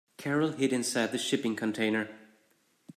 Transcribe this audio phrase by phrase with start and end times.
[0.17, 2.09] Carol hid inside the shipping container.